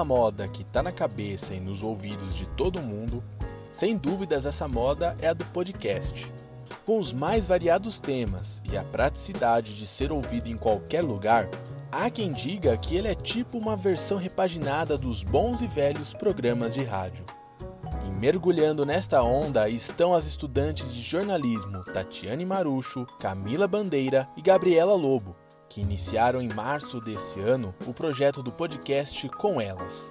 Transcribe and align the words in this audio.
uma 0.00 0.04
moda 0.04 0.48
que 0.48 0.62
está 0.62 0.82
na 0.82 0.90
cabeça 0.90 1.54
e 1.54 1.60
nos 1.60 1.82
ouvidos 1.82 2.34
de 2.34 2.46
todo 2.46 2.80
mundo, 2.80 3.22
sem 3.70 3.98
dúvidas 3.98 4.46
essa 4.46 4.66
moda 4.66 5.14
é 5.20 5.28
a 5.28 5.34
do 5.34 5.44
podcast. 5.46 6.32
Com 6.86 6.98
os 6.98 7.12
mais 7.12 7.48
variados 7.48 8.00
temas 8.00 8.62
e 8.72 8.78
a 8.78 8.82
praticidade 8.82 9.76
de 9.76 9.86
ser 9.86 10.10
ouvido 10.10 10.48
em 10.48 10.56
qualquer 10.56 11.02
lugar, 11.02 11.50
há 11.92 12.08
quem 12.08 12.32
diga 12.32 12.78
que 12.78 12.96
ele 12.96 13.08
é 13.08 13.14
tipo 13.14 13.58
uma 13.58 13.76
versão 13.76 14.16
repaginada 14.16 14.96
dos 14.96 15.22
bons 15.22 15.60
e 15.60 15.66
velhos 15.66 16.14
programas 16.14 16.72
de 16.72 16.82
rádio. 16.82 17.26
E 18.06 18.10
mergulhando 18.10 18.86
nesta 18.86 19.22
onda 19.22 19.68
estão 19.68 20.14
as 20.14 20.24
estudantes 20.24 20.94
de 20.94 21.02
jornalismo 21.02 21.84
Tatiane 21.84 22.46
Marucho, 22.46 23.06
Camila 23.18 23.68
Bandeira 23.68 24.26
e 24.34 24.40
Gabriela 24.40 24.94
Lobo, 24.94 25.36
que 25.70 25.80
iniciaram 25.80 26.42
em 26.42 26.48
março 26.52 27.00
desse 27.00 27.38
ano 27.38 27.72
o 27.86 27.94
projeto 27.94 28.42
do 28.42 28.50
podcast 28.50 29.28
Com 29.28 29.60
Elas. 29.60 30.10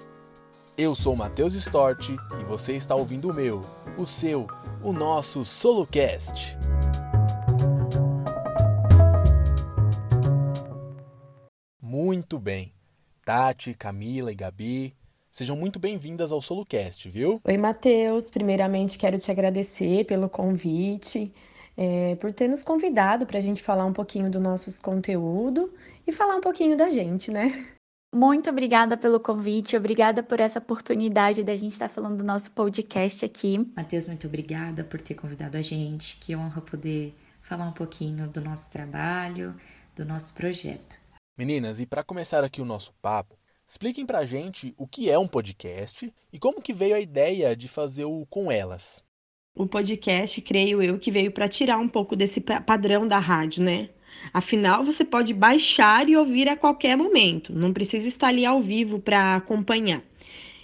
Eu 0.78 0.96
sou 0.96 1.18
Matheus 1.18 1.54
Stort 1.54 2.12
e 2.12 2.46
você 2.46 2.78
está 2.78 2.96
ouvindo 2.96 3.30
o 3.30 3.34
meu, 3.34 3.60
o 3.98 4.06
seu, 4.06 4.48
o 4.82 4.94
nosso 4.94 5.44
SoloCast. 5.44 6.58
Muito 11.82 12.40
bem. 12.40 12.72
Tati, 13.26 13.74
Camila 13.74 14.32
e 14.32 14.36
Gabi, 14.36 14.96
sejam 15.30 15.58
muito 15.58 15.78
bem-vindas 15.78 16.32
ao 16.32 16.42
SoloCast, 16.42 17.10
viu? 17.10 17.42
Oi, 17.44 17.58
Matheus. 17.58 18.32
Primeiramente, 18.32 18.98
quero 18.98 19.20
te 19.20 19.30
agradecer 19.30 20.06
pelo 20.06 20.30
convite 20.30 21.34
é, 21.82 22.16
por 22.16 22.34
ter 22.34 22.50
nos 22.50 22.62
convidado 22.62 23.26
para 23.26 23.40
a 23.40 23.42
gente 23.42 23.64
falar 23.64 23.86
um 23.86 23.94
pouquinho 23.94 24.30
do 24.30 24.38
nosso 24.38 24.70
conteúdo 24.82 25.74
e 26.06 26.12
falar 26.12 26.36
um 26.36 26.42
pouquinho 26.42 26.76
da 26.76 26.90
gente, 26.90 27.32
né? 27.32 27.68
Muito 28.14 28.50
obrigada 28.50 28.98
pelo 28.98 29.18
convite, 29.18 29.78
obrigada 29.78 30.22
por 30.22 30.42
essa 30.42 30.60
oportunidade 30.60 31.42
da 31.42 31.56
gente 31.56 31.72
estar 31.72 31.88
falando 31.88 32.18
do 32.18 32.24
nosso 32.26 32.52
podcast 32.52 33.24
aqui. 33.24 33.66
Matheus, 33.78 34.08
muito 34.08 34.28
obrigada 34.28 34.84
por 34.84 35.00
ter 35.00 35.16
convidado 35.16 35.56
a 35.56 35.62
gente. 35.62 36.18
Que 36.18 36.36
honra 36.36 36.60
poder 36.60 37.16
falar 37.40 37.66
um 37.66 37.72
pouquinho 37.72 38.28
do 38.28 38.42
nosso 38.42 38.70
trabalho, 38.70 39.56
do 39.96 40.04
nosso 40.04 40.34
projeto. 40.34 41.00
Meninas, 41.38 41.80
e 41.80 41.86
para 41.86 42.04
começar 42.04 42.44
aqui 42.44 42.62
o 42.62 42.66
nosso 42.66 42.94
papo, 43.02 43.38
expliquem 43.66 44.06
pra 44.06 44.26
gente 44.26 44.74
o 44.78 44.86
que 44.86 45.10
é 45.10 45.18
um 45.18 45.28
podcast 45.28 46.14
e 46.34 46.38
como 46.38 46.62
que 46.62 46.74
veio 46.74 46.96
a 46.96 47.00
ideia 47.00 47.56
de 47.56 47.70
fazer 47.70 48.04
o 48.04 48.26
com 48.26 48.52
elas 48.52 49.02
o 49.60 49.68
podcast, 49.68 50.40
creio 50.40 50.82
eu, 50.82 50.98
que 50.98 51.12
veio 51.12 51.34
para 51.34 51.50
tirar 51.50 51.78
um 51.78 51.88
pouco 51.90 52.16
desse 52.16 52.40
padrão 52.40 53.06
da 53.06 53.20
rádio, 53.20 53.62
né? 53.62 53.90
Afinal, 54.34 54.86
você 54.86 55.04
pode 55.04 55.34
baixar 55.34 56.08
e 56.08 56.16
ouvir 56.16 56.48
a 56.48 56.56
qualquer 56.56 56.96
momento, 56.96 57.54
não 57.54 57.74
precisa 57.74 58.08
estar 58.08 58.28
ali 58.28 58.46
ao 58.46 58.62
vivo 58.62 59.00
para 59.00 59.36
acompanhar. 59.36 60.02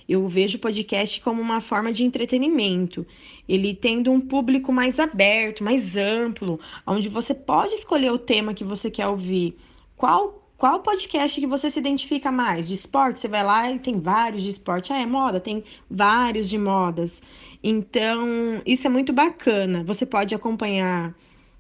Eu 0.08 0.26
vejo 0.30 0.58
o 0.58 0.62
podcast 0.62 1.20
como 1.20 1.42
uma 1.42 1.60
forma 1.60 1.92
de 1.92 2.06
entretenimento, 2.06 3.06
ele 3.50 3.76
tendo 3.76 4.14
um 4.14 4.22
público 4.22 4.72
mais 4.72 4.98
aberto, 4.98 5.62
mais 5.62 5.98
amplo, 5.98 6.58
onde 6.88 7.10
você 7.10 7.34
pode 7.34 7.74
escolher 7.74 8.14
o 8.14 8.18
tema 8.18 8.54
que 8.54 8.64
você 8.64 8.90
quer 8.90 9.08
ouvir. 9.08 9.58
Qual 9.98 10.45
qual 10.66 10.80
podcast 10.80 11.40
que 11.40 11.46
você 11.46 11.70
se 11.70 11.78
identifica 11.78 12.32
mais? 12.32 12.68
De 12.68 12.74
esporte? 12.74 13.20
Você 13.20 13.28
vai 13.28 13.44
lá 13.44 13.72
e 13.72 13.78
tem 13.78 14.00
vários 14.00 14.42
de 14.42 14.50
esporte. 14.50 14.92
Ah, 14.92 14.98
é 14.98 15.06
moda? 15.06 15.40
Tem 15.40 15.64
vários 15.88 16.50
de 16.50 16.58
modas. 16.58 17.22
Então, 17.64 18.64
isso 18.66 18.88
é 18.88 18.90
muito 18.90 19.14
bacana. 19.14 19.84
Você 19.84 20.08
pode 20.08 20.34
acompanhar 20.34 21.14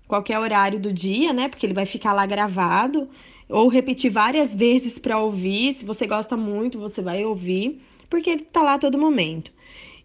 qualquer 0.08 0.40
horário 0.40 0.80
do 0.80 0.92
dia, 0.92 1.32
né? 1.34 1.48
Porque 1.48 1.68
ele 1.68 1.74
vai 1.76 1.86
ficar 1.86 2.14
lá 2.14 2.26
gravado. 2.26 3.08
Ou 3.48 3.68
repetir 3.68 4.10
várias 4.10 4.56
vezes 4.56 4.98
para 4.98 5.20
ouvir. 5.20 5.76
Se 5.76 5.86
você 5.86 6.08
gosta 6.08 6.36
muito, 6.36 6.80
você 6.80 7.00
vai 7.00 7.24
ouvir. 7.24 7.80
Porque 8.10 8.32
ele 8.32 8.42
tá 8.42 8.64
lá 8.64 8.74
a 8.74 8.80
todo 8.80 8.98
momento. 8.98 9.52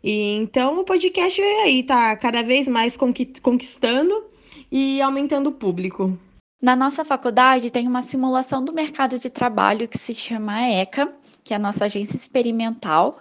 E, 0.04 0.34
então, 0.34 0.78
o 0.78 0.84
podcast 0.84 1.40
veio 1.40 1.60
aí, 1.62 1.82
tá 1.82 2.14
cada 2.16 2.42
vez 2.42 2.68
mais 2.68 2.98
conquistando 2.98 4.24
e 4.70 5.00
aumentando 5.00 5.48
o 5.48 5.52
público. 5.52 6.18
Na 6.60 6.76
nossa 6.76 7.06
faculdade 7.06 7.70
tem 7.70 7.88
uma 7.88 8.02
simulação 8.02 8.62
do 8.62 8.70
mercado 8.70 9.18
de 9.18 9.30
trabalho 9.30 9.88
que 9.88 9.96
se 9.96 10.12
chama 10.12 10.60
ECA, 10.68 11.10
que 11.42 11.54
é 11.54 11.56
a 11.56 11.58
nossa 11.58 11.86
agência 11.86 12.16
experimental. 12.16 13.18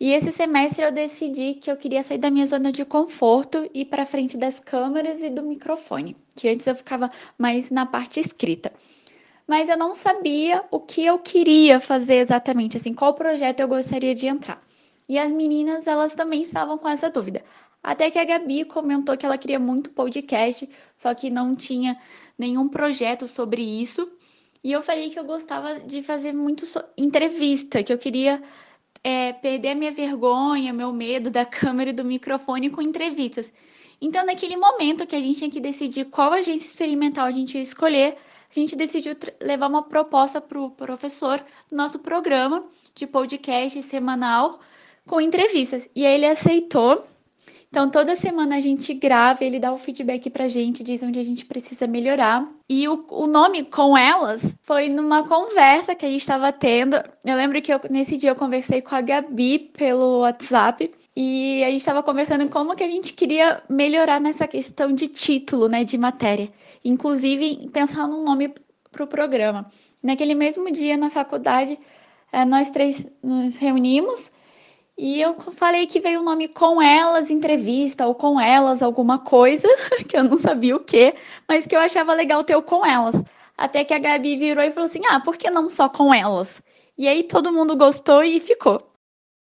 E 0.00 0.12
esse 0.12 0.32
semestre 0.32 0.84
eu 0.84 0.90
decidi 0.90 1.54
que 1.54 1.70
eu 1.70 1.76
queria 1.76 2.02
sair 2.02 2.18
da 2.18 2.28
minha 2.28 2.44
zona 2.44 2.72
de 2.72 2.84
conforto 2.84 3.70
e 3.72 3.82
ir 3.82 3.84
para 3.84 4.04
frente 4.04 4.36
das 4.36 4.58
câmeras 4.58 5.22
e 5.22 5.30
do 5.30 5.44
microfone, 5.44 6.16
que 6.34 6.48
antes 6.48 6.66
eu 6.66 6.74
ficava 6.74 7.08
mais 7.38 7.70
na 7.70 7.86
parte 7.86 8.18
escrita. 8.18 8.72
Mas 9.46 9.68
eu 9.68 9.78
não 9.78 9.94
sabia 9.94 10.64
o 10.72 10.80
que 10.80 11.06
eu 11.06 11.20
queria 11.20 11.78
fazer 11.78 12.16
exatamente, 12.16 12.76
assim, 12.76 12.92
qual 12.92 13.14
projeto 13.14 13.60
eu 13.60 13.68
gostaria 13.68 14.12
de 14.12 14.26
entrar. 14.26 14.58
E 15.08 15.20
as 15.20 15.30
meninas, 15.30 15.86
elas 15.86 16.16
também 16.16 16.42
estavam 16.42 16.76
com 16.76 16.88
essa 16.88 17.08
dúvida. 17.08 17.44
Até 17.82 18.10
que 18.10 18.18
a 18.18 18.24
Gabi 18.24 18.64
comentou 18.64 19.16
que 19.16 19.24
ela 19.24 19.38
queria 19.38 19.58
muito 19.58 19.90
podcast, 19.90 20.68
só 20.96 21.14
que 21.14 21.30
não 21.30 21.54
tinha 21.54 21.96
nenhum 22.38 22.68
projeto 22.68 23.26
sobre 23.26 23.62
isso. 23.62 24.10
E 24.62 24.72
eu 24.72 24.82
falei 24.82 25.10
que 25.10 25.18
eu 25.18 25.24
gostava 25.24 25.80
de 25.80 26.02
fazer 26.02 26.32
muito 26.32 26.66
so 26.66 26.82
entrevista, 26.96 27.82
que 27.82 27.92
eu 27.92 27.98
queria 27.98 28.42
é, 29.04 29.32
perder 29.32 29.68
a 29.68 29.74
minha 29.76 29.92
vergonha, 29.92 30.72
meu 30.72 30.92
medo 30.92 31.30
da 31.30 31.44
câmera 31.46 31.90
e 31.90 31.92
do 31.92 32.04
microfone 32.04 32.70
com 32.70 32.82
entrevistas. 32.82 33.52
Então, 34.00 34.26
naquele 34.26 34.56
momento 34.56 35.06
que 35.06 35.16
a 35.16 35.20
gente 35.20 35.38
tinha 35.38 35.50
que 35.50 35.60
decidir 35.60 36.06
qual 36.06 36.32
agência 36.32 36.66
experimental 36.66 37.26
a 37.26 37.30
gente 37.30 37.54
ia 37.54 37.62
escolher, 37.62 38.16
a 38.50 38.54
gente 38.54 38.76
decidiu 38.76 39.14
levar 39.40 39.68
uma 39.68 39.82
proposta 39.82 40.40
para 40.40 40.60
o 40.60 40.70
professor 40.70 41.38
do 41.70 41.76
nosso 41.76 41.98
programa 42.00 42.62
de 42.94 43.06
podcast 43.06 43.82
semanal 43.82 44.60
com 45.06 45.20
entrevistas. 45.20 45.88
E 45.94 46.04
aí 46.04 46.14
ele 46.14 46.26
aceitou 46.26 47.06
então, 47.68 47.90
toda 47.90 48.14
semana 48.16 48.56
a 48.56 48.60
gente 48.60 48.94
grava, 48.94 49.44
ele 49.44 49.58
dá 49.58 49.72
o 49.72 49.76
feedback 49.76 50.30
pra 50.30 50.48
gente, 50.48 50.82
diz 50.82 51.02
onde 51.02 51.18
a 51.18 51.22
gente 51.22 51.44
precisa 51.44 51.86
melhorar. 51.86 52.48
E 52.68 52.88
o, 52.88 53.04
o 53.10 53.26
nome 53.26 53.64
com 53.64 53.96
elas 53.98 54.54
foi 54.62 54.88
numa 54.88 55.26
conversa 55.26 55.94
que 55.94 56.06
a 56.06 56.08
gente 56.08 56.20
estava 56.20 56.52
tendo. 56.52 56.96
Eu 57.24 57.36
lembro 57.36 57.60
que 57.60 57.72
eu, 57.72 57.80
nesse 57.90 58.16
dia 58.16 58.30
eu 58.30 58.36
conversei 58.36 58.80
com 58.80 58.94
a 58.94 59.00
Gabi 59.00 59.58
pelo 59.58 60.20
WhatsApp. 60.20 60.90
E 61.14 61.62
a 61.64 61.70
gente 61.70 61.80
estava 61.80 62.02
conversando 62.02 62.48
como 62.48 62.76
que 62.76 62.84
a 62.84 62.88
gente 62.88 63.12
queria 63.14 63.62
melhorar 63.68 64.20
nessa 64.20 64.46
questão 64.46 64.92
de 64.92 65.08
título, 65.08 65.68
né, 65.68 65.82
de 65.82 65.98
matéria. 65.98 66.50
Inclusive, 66.84 67.68
pensar 67.72 68.06
num 68.06 68.22
nome 68.24 68.54
para 68.92 69.04
o 69.04 69.06
programa. 69.06 69.70
Naquele 70.02 70.34
mesmo 70.34 70.70
dia, 70.70 70.96
na 70.96 71.10
faculdade, 71.10 71.78
eh, 72.32 72.44
nós 72.44 72.70
três 72.70 73.06
nos 73.22 73.56
reunimos 73.56 74.30
e 74.98 75.20
eu 75.20 75.38
falei 75.52 75.86
que 75.86 76.00
veio 76.00 76.20
o 76.20 76.24
nome 76.24 76.48
com 76.48 76.80
elas 76.80 77.28
entrevista 77.28 78.06
ou 78.06 78.14
com 78.14 78.40
elas 78.40 78.82
alguma 78.82 79.18
coisa, 79.18 79.68
que 80.08 80.16
eu 80.16 80.24
não 80.24 80.38
sabia 80.38 80.74
o 80.74 80.80
que, 80.80 81.14
mas 81.46 81.66
que 81.66 81.76
eu 81.76 81.80
achava 81.80 82.14
legal 82.14 82.42
ter 82.42 82.56
o 82.56 82.62
com 82.62 82.84
elas. 82.84 83.22
Até 83.58 83.84
que 83.84 83.92
a 83.92 83.98
Gabi 83.98 84.36
virou 84.36 84.64
e 84.64 84.70
falou 84.70 84.86
assim: 84.86 85.02
ah, 85.08 85.20
por 85.20 85.36
que 85.36 85.50
não 85.50 85.68
só 85.68 85.88
com 85.88 86.14
elas? 86.14 86.62
E 86.96 87.06
aí 87.08 87.22
todo 87.24 87.52
mundo 87.52 87.76
gostou 87.76 88.24
e 88.24 88.40
ficou. 88.40 88.90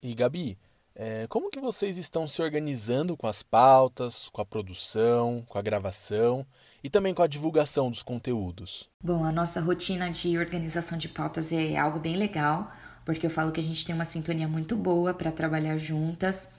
E 0.03 0.13
Gabi, 0.13 0.59
é, 0.95 1.27
como 1.29 1.51
que 1.51 1.61
vocês 1.61 1.97
estão 1.97 2.27
se 2.27 2.43
organizando 2.43 3.17
com 3.17 3.29
as 3.29 3.43
pautas, 3.43 4.29
com 4.29 4.41
a 4.41 4.45
produção, 4.45 5.45
com 5.49 5.59
a 5.59 5.63
gravação 5.63 6.45
e 6.83 6.91
também 6.91 7.15
com 7.15 7.23
a 7.23 7.29
divulgação 7.29 7.91
dos 7.91 8.03
conteúdos? 8.03 8.89
Bom, 9.03 9.25
a 9.25 9.31
nossa 9.31 9.61
rotina 9.61 10.11
de 10.11 10.37
organização 10.37 10.99
de 10.99 11.09
pautas 11.09 11.53
é 11.53 11.77
algo 11.77 12.01
bem 12.01 12.17
legal 12.17 12.73
porque 13.05 13.27
eu 13.27 13.31
falo 13.31 13.53
que 13.53 13.61
a 13.61 13.63
gente 13.63 13.85
tem 13.85 13.95
uma 13.95 14.05
sintonia 14.05 14.49
muito 14.49 14.77
boa 14.77 15.13
para 15.13 15.31
trabalhar 15.31 15.77
juntas. 15.79 16.53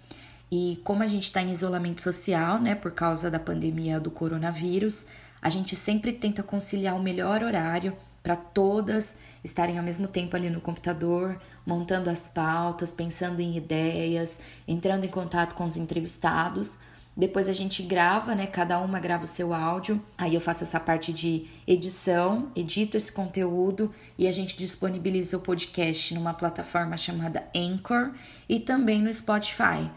E 0.51 0.79
como 0.83 1.03
a 1.03 1.07
gente 1.07 1.23
está 1.23 1.41
em 1.41 1.51
isolamento 1.51 2.01
social, 2.01 2.59
né, 2.59 2.75
por 2.75 2.91
causa 2.91 3.31
da 3.31 3.39
pandemia 3.39 3.99
do 3.99 4.11
coronavírus, 4.11 5.07
a 5.41 5.49
gente 5.49 5.75
sempre 5.75 6.13
tenta 6.13 6.43
conciliar 6.43 6.95
o 6.95 7.01
melhor 7.01 7.43
horário 7.43 7.95
para 8.21 8.35
todas 8.35 9.19
estarem 9.43 9.77
ao 9.77 9.83
mesmo 9.83 10.07
tempo 10.07 10.35
ali 10.35 10.49
no 10.49 10.59
computador, 10.59 11.39
montando 11.65 12.09
as 12.09 12.27
pautas, 12.27 12.91
pensando 12.91 13.39
em 13.39 13.55
ideias, 13.55 14.41
entrando 14.67 15.03
em 15.03 15.09
contato 15.09 15.53
com 15.53 15.63
os 15.63 15.77
entrevistados 15.77 16.79
depois 17.17 17.47
a 17.47 17.53
gente 17.53 17.81
grava, 17.81 18.35
né? 18.35 18.45
Cada 18.45 18.77
uma 18.79 18.99
grava 18.99 19.23
o 19.23 19.27
seu 19.27 19.53
áudio. 19.53 20.03
Aí 20.17 20.35
eu 20.35 20.41
faço 20.41 20.63
essa 20.63 20.79
parte 20.79 21.13
de 21.13 21.47
edição, 21.65 22.51
edito 22.53 22.97
esse 22.97 23.11
conteúdo 23.11 23.93
e 24.17 24.27
a 24.27 24.31
gente 24.33 24.57
disponibiliza 24.57 25.37
o 25.37 25.39
podcast 25.39 26.13
numa 26.13 26.33
plataforma 26.33 26.97
chamada 26.97 27.43
Anchor 27.55 28.11
e 28.49 28.59
também 28.59 29.01
no 29.01 29.13
Spotify. 29.13 29.89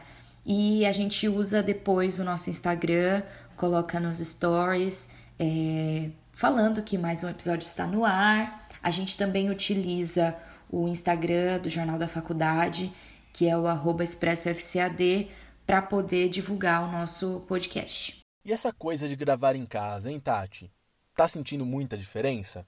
E 0.47 0.87
a 0.87 0.93
gente 0.93 1.29
usa 1.29 1.61
depois 1.61 2.21
o 2.21 2.25
nosso 2.25 2.51
Instagram, 2.51 3.23
coloca 3.57 3.99
nos 3.99 4.19
stories, 4.19 5.11
é, 5.41 6.11
falando 6.33 6.83
que 6.83 6.97
mais 6.97 7.25
um 7.25 7.29
episódio 7.29 7.67
está 7.67 7.85
no 7.85 8.05
ar. 8.05 8.69
A 8.81 8.91
gente 8.91 9.17
também 9.17 9.51
utiliza 9.51 10.37
o 10.71 10.87
Instagram 10.87 11.59
do 11.59 11.69
Jornal 11.69 11.99
da 11.99 12.07
Faculdade, 12.07 12.93
que 13.33 13.49
é 13.49 13.59
o 13.59 13.67
arroba 13.67 14.05
expressofcad, 14.05 15.29
para 15.69 15.83
poder 15.83 16.31
divulgar 16.31 16.83
o 16.83 16.91
nosso 16.91 17.45
podcast. 17.47 18.17
E 18.43 18.51
essa 18.51 18.73
coisa 18.73 19.07
de 19.07 19.15
gravar 19.15 19.55
em 19.55 19.67
casa, 19.67 20.11
hein, 20.11 20.19
Tati? 20.19 20.73
Tá 21.15 21.29
sentindo 21.29 21.67
muita 21.67 21.95
diferença? 21.95 22.67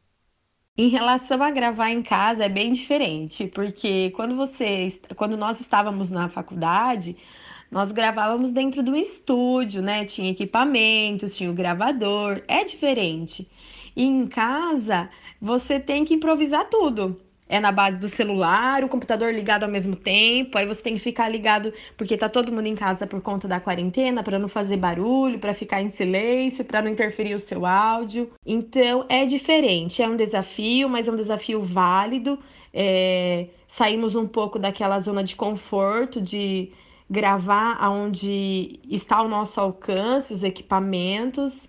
Em 0.76 0.90
relação 0.90 1.42
a 1.42 1.50
gravar 1.50 1.90
em 1.90 2.02
casa 2.02 2.44
é 2.44 2.48
bem 2.50 2.72
diferente, 2.72 3.46
porque 3.46 4.10
quando 4.10 4.36
você, 4.36 5.00
quando 5.16 5.34
nós 5.34 5.62
estávamos 5.62 6.10
na 6.10 6.28
faculdade, 6.28 7.16
nós 7.70 7.90
gravávamos 7.90 8.52
dentro 8.52 8.82
do 8.82 8.94
estúdio, 8.94 9.80
né? 9.80 10.04
Tinha 10.04 10.32
equipamentos, 10.32 11.34
tinha 11.34 11.50
o 11.50 11.54
gravador, 11.54 12.42
é 12.46 12.64
diferente. 12.64 13.50
E 13.96 14.04
em 14.04 14.26
casa, 14.26 15.08
você 15.40 15.80
tem 15.80 16.04
que 16.04 16.12
improvisar 16.12 16.68
tudo 16.68 17.18
é 17.50 17.58
na 17.58 17.72
base 17.72 17.98
do 17.98 18.06
celular, 18.06 18.84
o 18.84 18.88
computador 18.88 19.34
ligado 19.34 19.64
ao 19.64 19.68
mesmo 19.68 19.96
tempo, 19.96 20.56
aí 20.56 20.64
você 20.64 20.80
tem 20.80 20.94
que 20.94 21.00
ficar 21.00 21.28
ligado 21.28 21.74
porque 21.96 22.16
tá 22.16 22.28
todo 22.28 22.52
mundo 22.52 22.66
em 22.66 22.76
casa 22.76 23.08
por 23.08 23.20
conta 23.20 23.48
da 23.48 23.58
quarentena, 23.58 24.22
para 24.22 24.38
não 24.38 24.48
fazer 24.48 24.76
barulho, 24.76 25.36
para 25.40 25.52
ficar 25.52 25.82
em 25.82 25.88
silêncio, 25.88 26.64
para 26.64 26.80
não 26.80 26.88
interferir 26.88 27.34
o 27.34 27.40
seu 27.40 27.66
áudio. 27.66 28.30
Então 28.46 29.04
é 29.08 29.26
diferente, 29.26 30.00
é 30.00 30.08
um 30.08 30.14
desafio, 30.14 30.88
mas 30.88 31.08
é 31.08 31.12
um 31.12 31.16
desafio 31.16 31.60
válido. 31.60 32.38
É... 32.72 33.48
Saímos 33.66 34.14
um 34.14 34.28
pouco 34.28 34.56
daquela 34.56 35.00
zona 35.00 35.24
de 35.24 35.34
conforto 35.34 36.20
de 36.20 36.70
gravar 37.10 37.78
aonde 37.80 38.78
está 38.88 39.20
o 39.22 39.28
nosso 39.28 39.60
alcance, 39.60 40.32
os 40.32 40.44
equipamentos. 40.44 41.68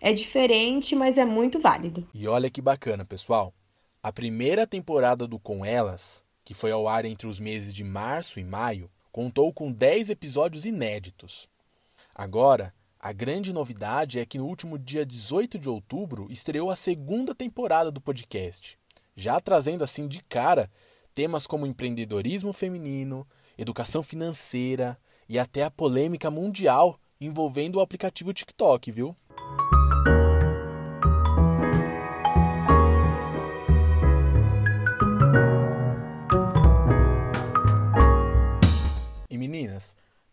É 0.00 0.10
diferente, 0.10 0.96
mas 0.96 1.18
é 1.18 1.24
muito 1.26 1.60
válido. 1.60 2.06
E 2.14 2.26
olha 2.26 2.48
que 2.48 2.62
bacana, 2.62 3.04
pessoal. 3.04 3.52
A 4.08 4.12
primeira 4.12 4.66
temporada 4.66 5.26
do 5.26 5.38
Com 5.38 5.62
Elas, 5.62 6.24
que 6.42 6.54
foi 6.54 6.72
ao 6.72 6.88
ar 6.88 7.04
entre 7.04 7.26
os 7.26 7.38
meses 7.38 7.74
de 7.74 7.84
março 7.84 8.40
e 8.40 8.42
maio, 8.42 8.90
contou 9.12 9.52
com 9.52 9.70
10 9.70 10.08
episódios 10.08 10.64
inéditos. 10.64 11.46
Agora, 12.14 12.72
a 12.98 13.12
grande 13.12 13.52
novidade 13.52 14.18
é 14.18 14.24
que 14.24 14.38
no 14.38 14.46
último 14.46 14.78
dia 14.78 15.04
18 15.04 15.58
de 15.58 15.68
outubro 15.68 16.26
estreou 16.30 16.70
a 16.70 16.74
segunda 16.74 17.34
temporada 17.34 17.90
do 17.90 18.00
podcast, 18.00 18.78
já 19.14 19.38
trazendo 19.42 19.84
assim 19.84 20.08
de 20.08 20.22
cara 20.22 20.70
temas 21.14 21.46
como 21.46 21.66
empreendedorismo 21.66 22.54
feminino, 22.54 23.28
educação 23.58 24.02
financeira 24.02 24.98
e 25.28 25.38
até 25.38 25.64
a 25.64 25.70
polêmica 25.70 26.30
mundial 26.30 26.98
envolvendo 27.20 27.76
o 27.76 27.80
aplicativo 27.82 28.32
TikTok, 28.32 28.90
viu? 28.90 29.14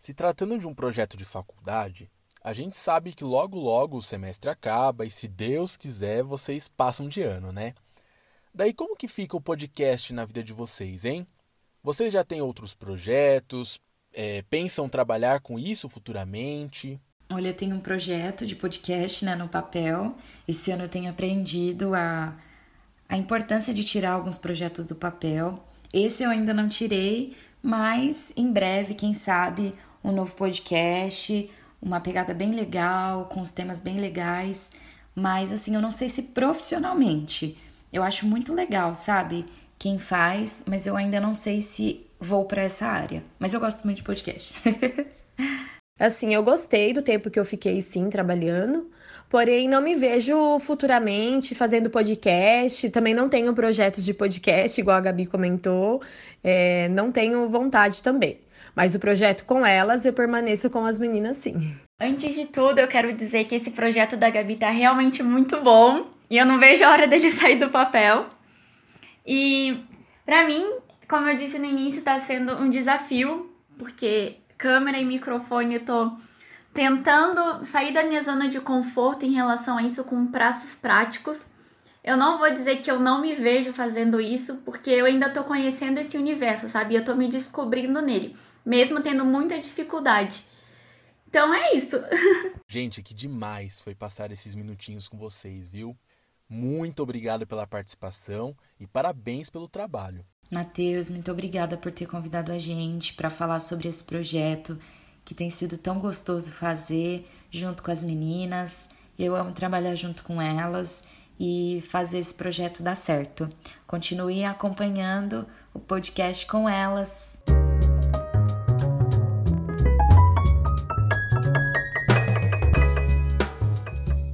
Se 0.06 0.14
tratando 0.14 0.60
de 0.60 0.68
um 0.68 0.74
projeto 0.76 1.18
de 1.18 1.26
faculdade, 1.26 2.08
a 2.44 2.54
gente 2.54 2.76
sabe 2.76 3.12
que 3.12 3.24
logo 3.24 3.58
logo 3.58 3.98
o 3.98 4.02
semestre 4.04 4.52
acaba 4.52 5.04
e 5.04 5.10
se 5.10 5.28
Deus 5.28 5.76
quiser 5.76 6.22
vocês 6.22 6.70
passam 6.70 7.10
de 7.10 7.24
ano, 7.24 7.52
né? 7.52 7.74
Daí 8.54 8.72
como 8.72 8.96
que 8.96 9.08
fica 9.08 9.36
o 9.36 9.42
podcast 9.42 10.14
na 10.14 10.24
vida 10.24 10.44
de 10.44 10.54
vocês, 10.54 11.06
hein? 11.06 11.26
Vocês 11.82 12.14
já 12.14 12.24
têm 12.24 12.40
outros 12.40 12.76
projetos? 12.76 13.82
É, 14.14 14.44
pensam 14.44 14.88
trabalhar 14.88 15.40
com 15.40 15.58
isso 15.58 15.90
futuramente? 15.90 17.02
Olha, 17.32 17.48
eu 17.48 17.56
tenho 17.56 17.76
um 17.76 17.82
projeto 17.82 18.46
de 18.46 18.56
podcast 18.56 19.26
né, 19.26 19.34
no 19.34 19.50
papel. 19.50 20.16
Esse 20.48 20.70
ano 20.70 20.84
eu 20.84 20.90
tenho 20.90 21.10
aprendido 21.10 21.96
a, 21.96 22.38
a 23.10 23.18
importância 23.18 23.74
de 23.74 23.84
tirar 23.84 24.12
alguns 24.12 24.38
projetos 24.38 24.86
do 24.86 24.94
papel. 24.94 25.68
Esse 25.92 26.22
eu 26.22 26.30
ainda 26.30 26.54
não 26.54 26.70
tirei, 26.70 27.36
mas 27.60 28.32
em 28.38 28.54
breve, 28.54 28.94
quem 28.94 29.16
sabe, 29.16 29.74
um 30.06 30.12
novo 30.12 30.36
podcast, 30.36 31.50
uma 31.82 32.00
pegada 32.00 32.34
bem 32.34 32.54
legal, 32.54 33.26
com 33.26 33.42
os 33.42 33.52
temas 33.52 33.82
bem 33.82 34.00
legais. 34.00 34.72
Mas 35.16 35.52
assim, 35.52 35.74
eu 35.74 35.82
não 35.82 35.92
sei 35.92 36.10
se 36.10 36.24
profissionalmente. 36.24 37.58
Eu 37.92 38.04
acho 38.04 38.28
muito 38.28 38.54
legal, 38.54 38.94
sabe? 38.94 39.46
Quem 39.80 39.98
faz, 39.98 40.64
mas 40.68 40.86
eu 40.86 40.96
ainda 40.96 41.20
não 41.20 41.34
sei 41.34 41.60
se 41.60 42.06
vou 42.20 42.46
para 42.46 42.62
essa 42.62 42.86
área. 42.86 43.24
Mas 43.40 43.54
eu 43.54 43.60
gosto 43.60 43.84
muito 43.84 43.98
de 43.98 44.04
podcast. 44.04 44.54
assim, 46.00 46.34
eu 46.34 46.44
gostei 46.44 46.94
do 46.94 47.02
tempo 47.02 47.32
que 47.32 47.40
eu 47.40 47.46
fiquei 47.46 47.82
sim 47.82 48.08
trabalhando. 48.10 48.92
Porém, 49.28 49.68
não 49.68 49.82
me 49.82 49.96
vejo 49.96 50.60
futuramente 50.60 51.56
fazendo 51.56 51.90
podcast. 51.90 52.90
Também 52.92 53.14
não 53.14 53.28
tenho 53.28 53.54
projetos 53.56 54.06
de 54.06 54.14
podcast, 54.14 54.80
igual 54.80 54.98
a 54.98 55.02
Gabi 55.02 55.26
comentou. 55.26 56.02
É, 56.44 56.88
não 56.90 57.12
tenho 57.12 57.50
vontade 57.50 58.04
também. 58.04 58.45
Mas 58.76 58.94
o 58.94 59.00
projeto 59.00 59.46
com 59.46 59.66
elas, 59.66 60.06
eu 60.06 60.12
permaneço 60.12 60.70
com 60.70 60.86
as 60.86 61.00
meninas 61.00 61.38
sim. 61.38 61.76
Antes 62.00 62.36
de 62.36 62.46
tudo, 62.48 62.80
eu 62.80 62.88
quero 62.88 63.14
dizer 63.14 63.46
que 63.46 63.56
esse 63.56 63.72
projeto 63.72 64.18
da 64.18 64.30
Gabi 64.30 64.58
tá 64.58 64.70
realmente 64.70 65.24
muito 65.24 65.62
bom. 65.62 66.08
E 66.30 66.38
eu 66.38 66.46
não 66.46 66.60
vejo 66.60 66.84
a 66.84 66.92
hora 66.92 67.08
dele 67.08 67.32
sair 67.34 67.58
do 67.58 67.70
papel. 67.70 68.26
E 69.26 69.80
para 70.26 70.46
mim, 70.46 70.66
como 71.08 71.30
eu 71.30 71.38
disse 71.38 71.58
no 71.58 71.66
início, 71.66 72.02
tá 72.02 72.20
sendo 72.20 72.54
um 72.54 72.70
desafio, 72.70 73.50
porque 73.78 74.38
câmera 74.58 74.98
e 74.98 75.06
microfone 75.06 75.76
eu 75.76 75.86
tô 75.86 76.12
tentando 76.74 77.64
sair 77.64 77.94
da 77.94 78.04
minha 78.04 78.22
zona 78.22 78.50
de 78.50 78.60
conforto 78.60 79.26
em 79.26 79.32
relação 79.32 79.78
a 79.78 79.84
isso 79.84 80.04
com 80.04 80.28
prazos 80.28 80.76
práticos. 80.76 81.46
Eu 82.06 82.16
não 82.16 82.38
vou 82.38 82.54
dizer 82.54 82.84
que 82.84 82.92
eu 82.92 83.00
não 83.00 83.20
me 83.20 83.34
vejo 83.34 83.74
fazendo 83.74 84.22
isso, 84.22 84.58
porque 84.58 84.92
eu 84.92 85.06
ainda 85.08 85.28
tô 85.28 85.44
conhecendo 85.44 86.00
esse 86.00 86.16
universo, 86.16 86.70
sabe? 86.70 86.94
Eu 86.94 87.04
tô 87.04 87.16
me 87.16 87.28
descobrindo 87.28 88.00
nele, 88.00 88.38
mesmo 88.64 89.02
tendo 89.02 89.26
muita 89.26 89.60
dificuldade. 89.60 90.46
Então 91.28 91.52
é 91.52 91.74
isso. 91.74 91.98
Gente, 92.70 93.02
que 93.02 93.12
demais 93.12 93.82
foi 93.82 93.96
passar 93.96 94.32
esses 94.32 94.54
minutinhos 94.54 95.10
com 95.10 95.18
vocês, 95.18 95.68
viu? 95.68 95.98
Muito 96.48 97.02
obrigado 97.02 97.48
pela 97.48 97.66
participação 97.66 98.56
e 98.80 98.86
parabéns 98.86 99.50
pelo 99.50 99.68
trabalho. 99.68 100.24
Matheus, 100.52 101.10
muito 101.10 101.32
obrigada 101.32 101.76
por 101.76 101.92
ter 101.92 102.06
convidado 102.06 102.52
a 102.52 102.58
gente 102.60 103.16
para 103.16 103.32
falar 103.32 103.60
sobre 103.60 103.88
esse 103.88 104.04
projeto 104.04 104.80
que 105.26 105.34
tem 105.34 105.50
sido 105.50 105.76
tão 105.76 106.00
gostoso 106.00 106.52
fazer 106.52 107.28
junto 107.50 107.82
com 107.82 107.90
as 107.90 108.04
meninas. 108.04 108.88
Eu 109.18 109.36
amo 109.36 109.54
trabalhar 109.54 109.96
junto 109.96 110.24
com 110.24 110.40
elas 110.40 111.04
e 111.40 111.84
fazer 111.90 112.20
esse 112.20 112.34
projeto 112.34 112.82
dar 112.82 112.96
certo. 112.96 113.50
Continue 113.86 114.44
acompanhando 114.44 115.46
o 115.74 115.80
podcast 115.80 116.46
com 116.48 116.68
elas. 116.70 117.42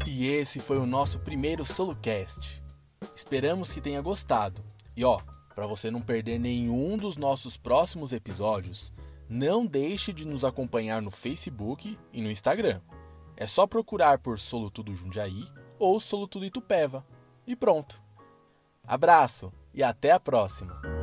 E 0.08 0.28
esse 0.28 0.60
foi 0.60 0.78
o 0.78 0.86
nosso 0.86 1.20
primeiro 1.20 1.66
SoloCast. 1.66 2.62
Esperamos 3.16 3.72
que 3.72 3.82
tenha 3.82 4.02
gostado. 4.02 4.64
E 4.96 5.04
ó, 5.04 5.20
para 5.56 5.66
você 5.66 5.90
não 5.90 6.02
perder 6.02 6.40
nenhum 6.40 6.98
dos 6.98 7.18
nossos 7.18 7.58
próximos 7.58 8.14
episódios, 8.14 8.94
não 9.28 9.66
deixe 9.66 10.14
de 10.14 10.28
nos 10.28 10.44
acompanhar 10.44 11.02
no 11.02 11.10
Facebook 11.10 11.98
e 12.14 12.22
no 12.22 12.30
Instagram. 12.30 12.82
É 13.36 13.48
só 13.48 13.66
procurar 13.66 14.20
por 14.20 14.40
Solutudo 14.40 14.96
Jundiaí 14.96 15.46
ou 15.82 16.00
Solutudo 16.00 16.46
Itupeva. 16.46 17.06
E 17.46 17.56
pronto. 17.56 18.02
Abraço 18.84 19.52
e 19.74 19.82
até 19.82 20.12
a 20.12 20.20
próxima! 20.20 21.01